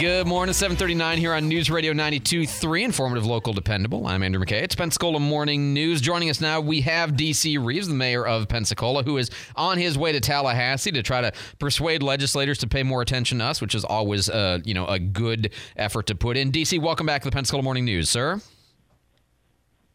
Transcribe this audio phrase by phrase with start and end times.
[0.00, 4.06] Good morning, 739 here on News Radio 92.3, informative, local, dependable.
[4.06, 4.62] I'm Andrew McKay.
[4.62, 6.00] It's Pensacola Morning News.
[6.00, 7.58] Joining us now, we have D.C.
[7.58, 11.32] Reeves, the mayor of Pensacola, who is on his way to Tallahassee to try to
[11.58, 14.98] persuade legislators to pay more attention to us, which is always, uh, you know, a
[14.98, 16.50] good effort to put in.
[16.50, 18.40] D.C., welcome back to the Pensacola Morning News, sir.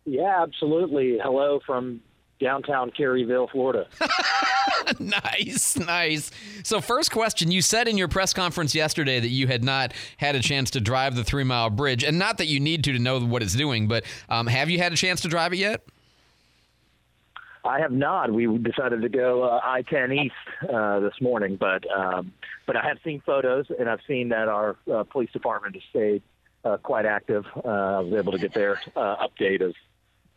[0.06, 1.18] Yeah, absolutely.
[1.20, 2.02] Hello from
[2.40, 3.88] downtown Caryville, Florida.
[5.00, 6.32] nice, nice.
[6.64, 10.36] So, first question you said in your press conference yesterday that you had not had
[10.36, 13.00] a chance to drive the three mile bridge, and not that you need to to
[13.00, 15.84] know what it's doing, but um, have you had a chance to drive it yet?
[17.64, 18.32] I have not.
[18.32, 22.32] We decided to go uh, I-10 east uh, this morning, but um,
[22.68, 26.22] but I have seen photos, and I've seen that our uh, police department has stayed
[26.64, 27.46] uh, quite active.
[27.56, 29.74] Uh, I was able to get their uh, update of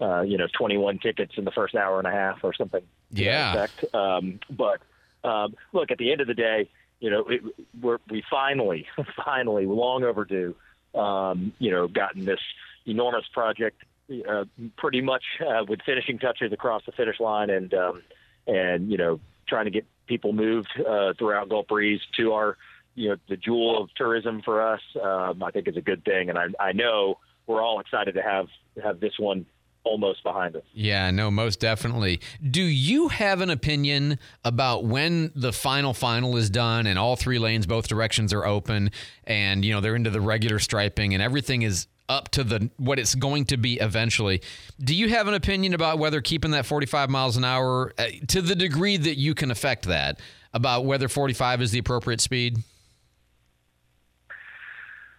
[0.01, 2.83] uh, you know, 21 tickets in the first hour and a half or something.
[3.11, 3.67] Yeah.
[3.93, 4.81] Um, but
[5.25, 6.69] um, look, at the end of the day,
[7.01, 7.43] you know, it,
[7.81, 8.87] we're, we finally,
[9.25, 10.55] finally, long overdue,
[10.95, 12.41] um, you know, gotten this
[12.87, 13.83] enormous project
[14.29, 14.45] uh,
[14.77, 18.03] pretty much uh, with finishing touches across the finish line and, um,
[18.47, 22.57] and, you know, trying to get people moved uh, throughout Gulf Breeze to our,
[22.95, 26.31] you know, the jewel of tourism for us, um, I think is a good thing.
[26.31, 28.49] And I, I know we're all excited to have,
[28.83, 29.47] have this one
[29.89, 30.63] almost behind us.
[30.73, 32.21] Yeah, no, most definitely.
[32.49, 37.39] Do you have an opinion about when the final final is done and all three
[37.39, 38.91] lanes, both directions are open,
[39.25, 42.99] and you know they're into the regular striping and everything is up to the what
[42.99, 44.43] it's going to be eventually.
[44.81, 48.41] Do you have an opinion about whether keeping that 45 miles an hour uh, to
[48.41, 50.21] the degree that you can affect that
[50.55, 52.59] about whether 45 is the appropriate speed?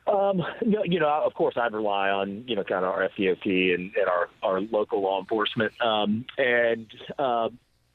[0.09, 3.91] Um, you know, of course, I'd rely on you know kind of our FDOT and,
[3.95, 7.49] and our our local law enforcement, um, and uh,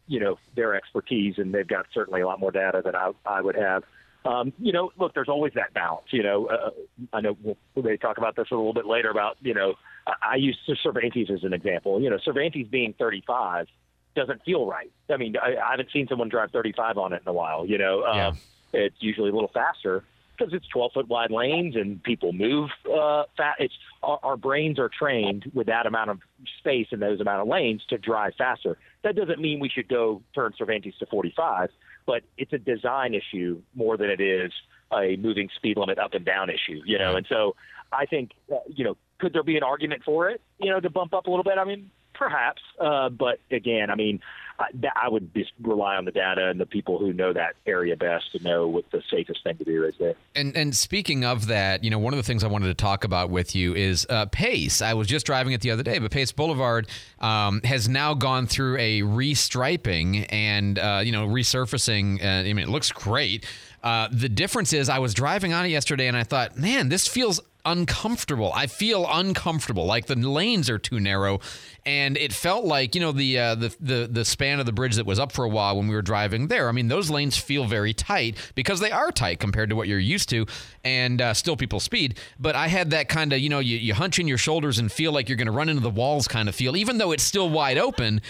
[0.07, 3.41] you know their expertise, and they've got certainly a lot more data than I, I
[3.41, 3.85] would have.
[4.25, 6.07] Um, you know, look, there's always that balance.
[6.11, 6.71] You know, uh,
[7.13, 9.75] I know we'll, they talk about this a little bit later about you know
[10.07, 12.01] I, I use Cervantes as an example.
[12.01, 13.67] You know, Cervantes being 35
[14.15, 14.93] doesn't feel right.
[15.11, 17.67] I mean, I, I haven't seen someone drive 35 on it in a while.
[17.67, 18.29] You know, yeah.
[18.29, 18.39] um,
[18.73, 20.05] it's usually a little faster
[20.37, 23.61] because it's 12 foot wide lanes and people move uh, fast.
[23.61, 26.21] It's our, our brains are trained with that amount of
[26.59, 28.79] space and those amount of lanes to drive faster.
[29.03, 31.71] That doesn't mean we should go turn Cervantes to 45,
[32.07, 34.53] but it's a design issue more than it is
[34.93, 36.81] a moving speed limit up and down issue.
[36.85, 37.57] You know, and so
[37.93, 40.41] I think uh, you know could there be an argument for it?
[40.59, 41.59] You know, to bump up a little bit.
[41.59, 44.21] I mean, perhaps, uh, but again, I mean,
[44.59, 47.97] I, I would just rely on the data and the people who know that area
[47.97, 50.15] best to know what the safest thing to do is there.
[50.37, 53.05] And and speaking of that, you know, one of the things I wanted to talk
[53.05, 54.81] about with you is uh, Pace.
[54.81, 56.89] I was just driving it the other day, but Pace Boulevard
[57.19, 62.23] um, has now gone through a restriping and uh, you know resurfacing.
[62.23, 63.47] Uh, I mean, it looks great.
[63.83, 67.07] Uh, the difference is, I was driving on it yesterday, and I thought, man, this
[67.07, 68.53] feels uncomfortable.
[68.53, 69.87] I feel uncomfortable.
[69.87, 71.41] Like the lanes are too narrow,
[71.87, 74.97] and it felt like you know the uh, the the the span of the bridge
[74.97, 76.69] that was up for a while when we were driving there.
[76.69, 79.99] I mean, those lanes feel very tight because they are tight compared to what you're
[79.99, 80.47] used to,
[80.85, 82.19] and uh, still people speed.
[82.39, 84.91] But I had that kind of you know you, you hunch in your shoulders and
[84.91, 87.25] feel like you're going to run into the walls kind of feel, even though it's
[87.25, 88.21] still wide open.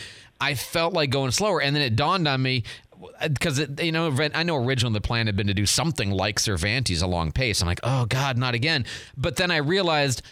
[0.41, 2.65] I felt like going slower, and then it dawned on me
[3.23, 7.03] because you know I know originally the plan had been to do something like Cervantes
[7.03, 7.61] along pace.
[7.61, 8.85] I'm like, oh God, not again.
[9.17, 10.23] But then I realized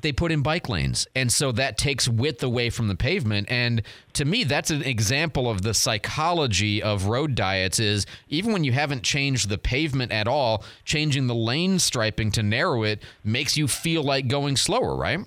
[0.00, 3.50] they put in bike lanes, and so that takes width away from the pavement.
[3.50, 3.82] And
[4.14, 7.78] to me, that's an example of the psychology of road diets.
[7.78, 12.42] Is even when you haven't changed the pavement at all, changing the lane striping to
[12.42, 15.20] narrow it makes you feel like going slower, right?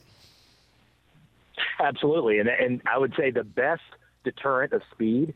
[1.79, 3.81] Absolutely, and and I would say the best
[4.23, 5.33] deterrent of speed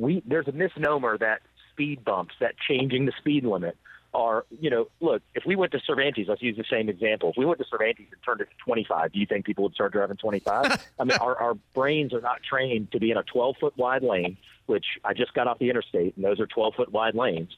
[0.00, 3.76] we there's a misnomer that speed bumps, that changing the speed limit
[4.12, 7.30] are, you know, look, if we went to Cervantes, let's use the same example.
[7.30, 9.74] If we went to Cervantes and turned it to 25, do you think people would
[9.74, 10.90] start driving 25?
[10.98, 14.02] I mean, our, our brains are not trained to be in a 12 foot wide
[14.02, 14.36] lane,
[14.66, 17.50] which I just got off the interstate, and those are 12 foot wide lanes.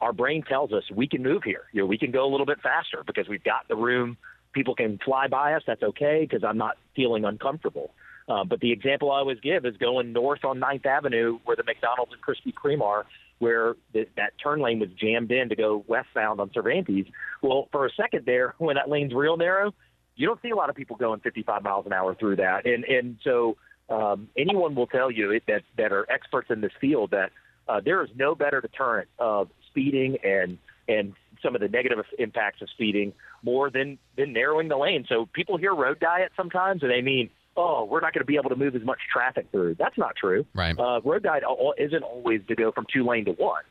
[0.00, 1.64] Our brain tells us we can move here.
[1.72, 4.16] You know, we can go a little bit faster because we've got the room.
[4.52, 5.62] People can fly by us.
[5.66, 7.94] That's okay because I'm not feeling uncomfortable.
[8.30, 11.64] Uh, but the example I always give is going north on Ninth Avenue, where the
[11.64, 13.04] McDonald's and Krispy Kreme are,
[13.40, 17.06] where the, that turn lane was jammed in to go westbound on Cervantes.
[17.42, 19.74] Well, for a second there, when that lane's real narrow,
[20.14, 22.66] you don't see a lot of people going 55 miles an hour through that.
[22.66, 23.56] And and so
[23.88, 27.32] um, anyone will tell you that that are experts in this field that
[27.68, 32.62] uh, there is no better deterrent of speeding and and some of the negative impacts
[32.62, 33.12] of speeding
[33.42, 35.04] more than than narrowing the lane.
[35.08, 38.36] So people hear road diet sometimes, and they mean oh, we're not going to be
[38.36, 39.74] able to move as much traffic through.
[39.74, 40.46] That's not true.
[40.54, 40.78] Right.
[40.78, 41.44] Uh, road diet
[41.78, 43.62] isn't always to go from two lane to one.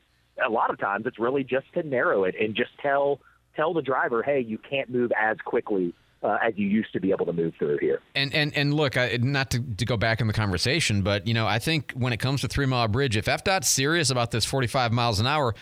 [0.45, 3.19] A lot of times it's really just to narrow it and just tell
[3.55, 5.93] tell the driver, hey, you can't move as quickly
[6.23, 8.01] uh, as you used to be able to move through here.
[8.15, 11.33] And and and look, I, not to, to go back in the conversation, but you
[11.33, 14.45] know, I think when it comes to Three Mile Bridge, if FDOT's serious about this
[14.45, 15.55] 45 miles an hour,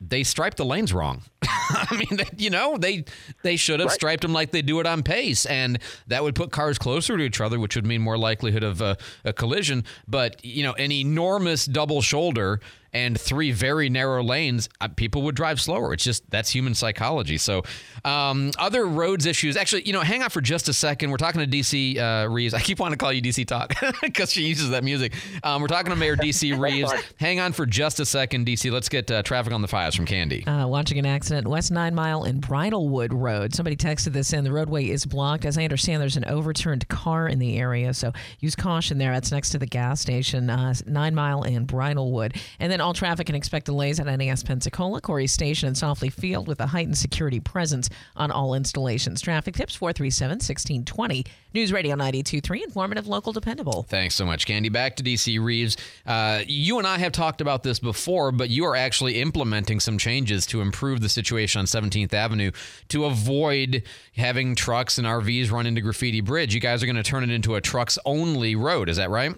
[0.00, 1.22] they striped the lanes wrong.
[1.70, 3.04] I mean, you know, they
[3.42, 3.94] they should have right.
[3.94, 5.78] striped them like they do it on pace, and
[6.08, 8.96] that would put cars closer to each other, which would mean more likelihood of a,
[9.24, 9.84] a collision.
[10.06, 12.60] But you know, an enormous double shoulder
[12.94, 15.92] and three very narrow lanes, uh, people would drive slower.
[15.92, 17.36] It's just that's human psychology.
[17.36, 17.64] So,
[18.04, 19.56] um, other roads issues.
[19.56, 21.10] Actually, you know, hang on for just a second.
[21.10, 22.54] We're talking to DC uh, Reeves.
[22.54, 25.12] I keep wanting to call you DC Talk because she uses that music.
[25.42, 26.92] Um, we're talking to Mayor DC Reeves.
[27.16, 28.70] hang on for just a second, DC.
[28.70, 30.46] Let's get uh, traffic on the files from Candy.
[30.46, 33.54] Uh, watching an accident West Nine Mile and Bridlewood Road.
[33.54, 34.44] Somebody texted this in.
[34.44, 35.44] The roadway is blocked.
[35.44, 39.12] As I understand, there's an overturned car in the area, so use caution there.
[39.12, 43.26] That's next to the gas station, uh, Nine Mile and Bridlewood, and then all traffic
[43.26, 47.40] can expect delays at NAS Pensacola, Corry Station, and Saufley Field with a heightened security
[47.40, 49.22] presence on all installations.
[49.22, 51.24] Traffic tips 437 1620.
[51.54, 53.84] News Radio 923, informative, local, dependable.
[53.84, 54.68] Thanks so much, Candy.
[54.68, 55.76] Back to DC Reeves.
[56.04, 59.96] Uh, you and I have talked about this before, but you are actually implementing some
[59.96, 62.50] changes to improve the situation on 17th Avenue
[62.88, 63.82] to avoid
[64.14, 66.54] having trucks and RVs run into Graffiti Bridge.
[66.54, 68.90] You guys are going to turn it into a trucks only road.
[68.90, 69.34] Is that right?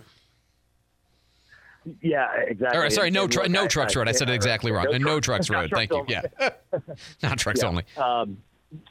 [2.00, 2.78] Yeah, exactly.
[2.78, 4.08] Or, sorry, no, tr- no trucks road.
[4.08, 4.86] I said it exactly wrong.
[4.90, 5.70] No, no trucks road.
[5.72, 6.04] Thank you.
[6.08, 6.22] Yeah,
[7.22, 7.68] not trucks yeah.
[7.68, 7.84] only.
[7.96, 8.38] Um,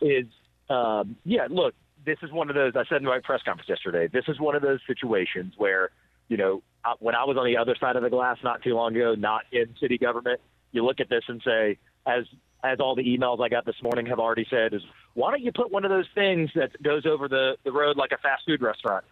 [0.01, 0.25] is
[0.69, 1.47] um, yeah.
[1.49, 1.73] Look,
[2.05, 2.73] this is one of those.
[2.75, 4.07] I said in my press conference yesterday.
[4.07, 5.89] This is one of those situations where
[6.29, 6.63] you know
[6.99, 9.43] when I was on the other side of the glass not too long ago, not
[9.51, 10.39] in city government,
[10.71, 12.25] you look at this and say, as
[12.63, 14.81] as all the emails I got this morning have already said, is
[15.13, 18.11] why don't you put one of those things that goes over the the road like
[18.11, 19.05] a fast food restaurant?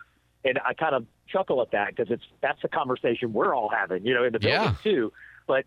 [0.45, 4.05] And I kind of chuckle at that because it's that's the conversation we're all having,
[4.05, 4.75] you know, in the building yeah.
[4.83, 5.13] too.
[5.47, 5.65] But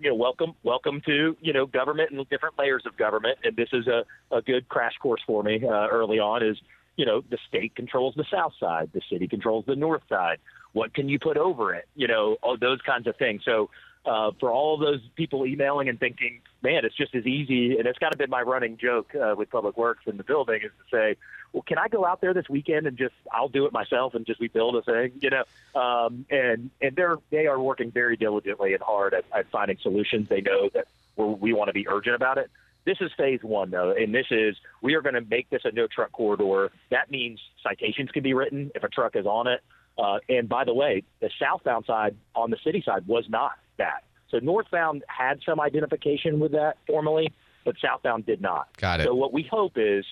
[0.00, 3.68] you know, welcome, welcome to you know government and different layers of government, and this
[3.72, 6.42] is a a good crash course for me uh, early on.
[6.42, 6.58] Is
[6.96, 10.38] you know the state controls the south side, the city controls the north side.
[10.72, 11.88] What can you put over it?
[11.94, 13.42] You know, all those kinds of things.
[13.44, 13.70] So
[14.06, 17.76] uh, for all those people emailing and thinking, man, it's just as easy.
[17.76, 20.60] And it's kind of been my running joke uh, with Public Works in the building
[20.62, 21.16] is to say,
[21.52, 24.24] well, can I go out there this weekend and just I'll do it myself and
[24.24, 25.44] just rebuild a thing, you know?
[25.80, 30.28] Um, and and they're they are working very diligently and hard at, at finding solutions.
[30.28, 30.86] They know that
[31.16, 32.50] we're, we want to be urgent about it.
[32.84, 35.72] This is phase one, though, and this is we are going to make this a
[35.72, 36.70] no truck corridor.
[36.90, 39.60] That means citations can be written if a truck is on it.
[39.98, 44.04] Uh, and by the way, the southbound side on the city side was not that.
[44.30, 47.32] So northbound had some identification with that formally,
[47.64, 48.76] but southbound did not.
[48.76, 49.04] Got it.
[49.04, 50.04] So what we hope is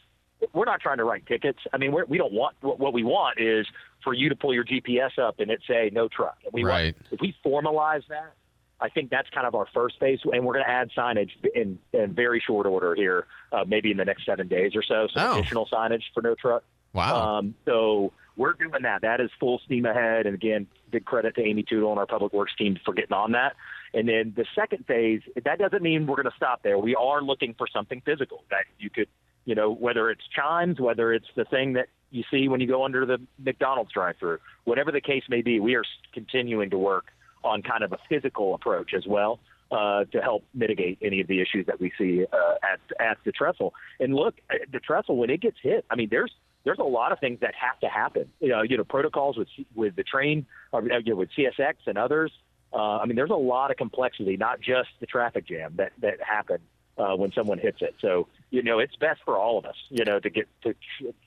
[0.53, 1.59] we're not trying to write tickets.
[1.73, 3.67] I mean, we're, we do not want what we want is
[4.03, 6.39] for you to pull your GPS up and it say no truck.
[6.45, 6.95] And we right.
[6.95, 8.35] Want, if we formalize that,
[8.81, 11.79] I think that's kind of our first phase, and we're going to add signage in,
[11.93, 15.09] in very short order here, uh, maybe in the next seven days or so.
[15.15, 15.39] Some oh.
[15.39, 16.65] additional signage for no truck.
[16.93, 17.39] Wow.
[17.39, 19.03] Um, so we're doing that.
[19.03, 20.27] That is full steam ahead.
[20.27, 23.33] And again, big credit to Amy Tootle and our public works team for getting on
[23.33, 23.55] that.
[23.93, 26.79] And then the second phase, that doesn't mean we're going to stop there.
[26.79, 29.09] We are looking for something physical that you could,
[29.45, 32.85] you know, whether it's chimes, whether it's the thing that you see when you go
[32.85, 37.07] under the McDonald's drive-through, whatever the case may be, we are continuing to work
[37.45, 39.39] on kind of a physical approach as well.
[39.73, 43.33] Uh, to help mitigate any of the issues that we see uh, at at the
[43.33, 43.73] trestle.
[43.99, 44.35] And look,
[44.71, 46.31] the trestle when it gets hit, I mean, there's
[46.65, 48.31] there's a lot of things that have to happen.
[48.41, 51.99] You know, you know, protocols with with the train, or, you know, with CSX and
[51.99, 52.33] others.
[52.73, 56.21] Uh, I mean, there's a lot of complexity, not just the traffic jam that that
[56.21, 56.59] happen
[56.97, 57.95] uh, when someone hits it.
[58.01, 60.75] So you know, it's best for all of us, you know, to get to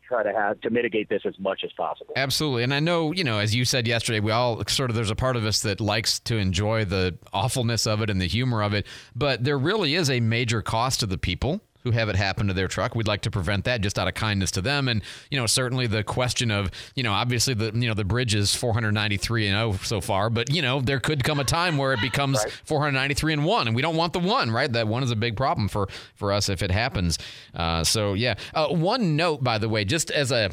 [0.08, 2.13] try to have to mitigate this as much as possible.
[2.15, 5.12] Absolutely, and I know, you know, as you said yesterday, we all sort of there's
[5.12, 8.63] a part of us that likes to enjoy the awfulness of it and the humor
[8.63, 12.15] of it, but there really is a major cost to the people who have it
[12.15, 12.96] happen to their truck.
[12.96, 14.88] We'd like to prevent that just out of kindness to them.
[14.88, 15.01] And,
[15.32, 18.53] you know, certainly the question of, you know, obviously the, you know, the bridge is
[18.56, 22.01] 493 and 0 so far, but, you know, there could come a time where it
[22.01, 22.51] becomes right.
[22.65, 24.72] 493 and 1 and we don't want the one, right?
[24.72, 27.17] That one is a big problem for, for us if it happens.
[27.53, 28.36] Uh, so, yeah.
[28.53, 30.51] Uh, one note, by the way, just as a,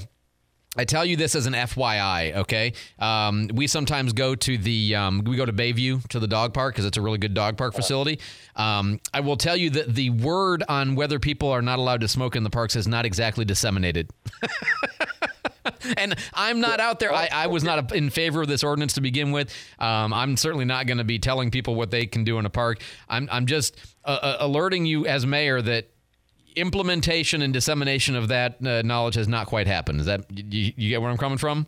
[0.77, 2.73] I tell you this as an FYI, okay?
[2.99, 6.75] Um, we sometimes go to the um, we go to Bayview to the dog park
[6.75, 8.19] because it's a really good dog park facility.
[8.57, 12.09] Um, I will tell you that the word on whether people are not allowed to
[12.09, 14.11] smoke in the parks is not exactly disseminated.
[15.97, 17.13] and I'm not out there.
[17.13, 19.55] I, I, was not in favor of this ordinance to begin with.
[19.79, 22.51] Um, I'm certainly not going to be telling people what they can do in a
[22.51, 22.81] park.
[23.09, 25.89] I'm, I'm just uh, uh alerting you as mayor that
[26.57, 30.01] implementation and dissemination of that uh, knowledge has not quite happened.
[30.01, 31.67] Is that you, you, get where I'm coming from?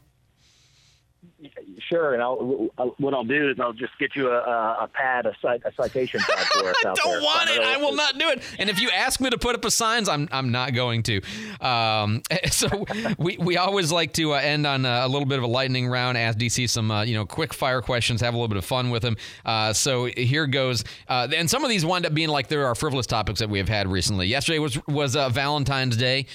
[1.88, 5.26] Sure, and I'll, I'll, what I'll do is I'll just get you a, a, pad,
[5.26, 6.76] a, cite, a citation pad for us.
[6.78, 7.21] I don't there.
[7.21, 7.61] want it.
[7.61, 8.43] I will not do it.
[8.59, 11.21] And if you ask me to put up a signs, I'm I'm not going to.
[11.61, 12.87] Um, so
[13.19, 15.88] we we always like to uh, end on a, a little bit of a lightning
[15.88, 16.16] round.
[16.16, 18.23] Ask DC some uh, you know quick fire questions.
[18.23, 19.16] Have a little bit of fun with them.
[19.45, 20.85] Uh, so here goes.
[21.07, 23.59] Uh, and some of these wind up being like there are frivolous topics that we
[23.59, 24.26] have had recently.
[24.26, 26.26] Yesterday was was uh, Valentine's Day.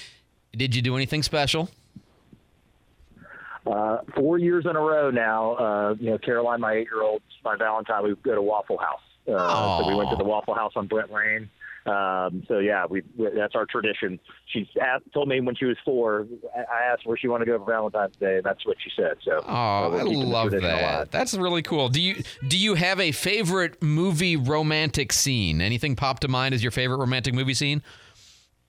[0.52, 1.68] Did you do anything special?
[3.66, 5.54] Uh, four years in a row now.
[5.54, 9.00] Uh, you know, Caroline, my eight-year-old, my Valentine, we go to Waffle House.
[9.28, 11.48] Uh, so we went to the Waffle House on Brent Lane.
[11.84, 14.20] Um, so yeah, we, we that's our tradition.
[14.46, 16.26] She asked, told me when she was four.
[16.56, 19.16] I asked where she wanted to go for Valentine's Day, and that's what she said.
[19.24, 20.62] So Oh, uh, I love that.
[20.62, 21.08] alive.
[21.10, 21.88] That's really cool.
[21.88, 25.60] Do you do you have a favorite movie romantic scene?
[25.60, 27.82] Anything pop to mind as your favorite romantic movie scene?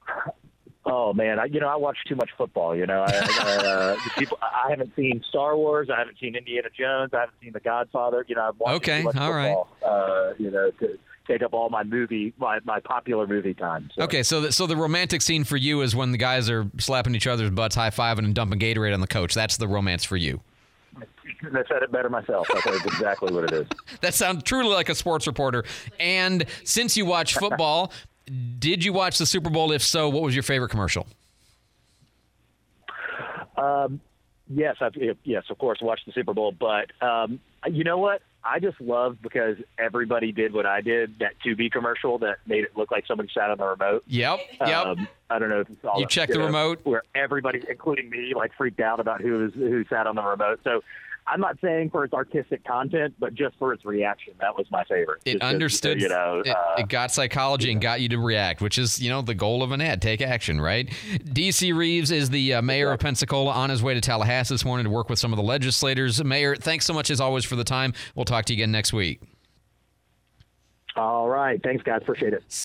[0.86, 2.76] Oh man, I, you know I watch too much football.
[2.76, 5.90] You know, I, I, uh, people, I haven't seen Star Wars.
[5.94, 7.12] I haven't seen Indiana Jones.
[7.14, 8.26] I haven't seen The Godfather.
[8.28, 9.56] You know, I've watched Okay, too much all right.
[9.56, 9.78] football.
[9.86, 13.90] Uh, you know, to take up all my movie, my, my popular movie time.
[13.96, 14.04] So.
[14.04, 17.16] Okay, so the, so the romantic scene for you is when the guys are slapping
[17.16, 19.34] each other's butts, high fiving, and dumping Gatorade on the coach.
[19.34, 20.42] That's the romance for you.
[20.98, 22.46] I said it better myself.
[22.54, 23.68] It's exactly what it is.
[24.02, 25.64] That sounds truly like a sports reporter.
[25.98, 27.94] And since you watch football,
[28.60, 29.72] did you watch the Super Bowl?
[29.72, 31.08] If so, what was your favorite commercial?
[33.58, 34.02] Um,
[34.50, 36.52] yes, I've, yes, of course, watched the Super Bowl.
[36.52, 37.40] But um,
[37.70, 38.22] you know what?
[38.46, 41.20] I just love because everybody did what I did.
[41.20, 44.04] That Tubi commercial that made it look like somebody sat on the remote.
[44.08, 44.86] Yep, yep.
[44.86, 46.82] Um, I don't know if you saw You checked the know, remote?
[46.84, 50.60] where everybody, including me, like freaked out about who was who sat on the remote.
[50.64, 50.84] So
[51.26, 54.84] I'm not saying for its artistic content, but just for its reaction, that was my
[54.84, 55.22] favorite.
[55.26, 56.02] it Just understood.
[56.02, 59.10] You know, it, uh, it got psychology and got you to react, which is you
[59.10, 60.02] know the goal of an ad.
[60.02, 60.90] Take action, right?
[60.90, 64.84] DC Reeves is the uh, mayor of Pensacola on his way to Tallahassee this morning
[64.86, 66.24] to work with some of the legislators.
[66.24, 67.94] Mayor, thanks so much as always for the time.
[68.16, 69.22] We'll talk to you again next week.
[70.96, 71.62] all right.
[71.64, 72.02] Thanks, guys.
[72.02, 72.44] Appreciate it.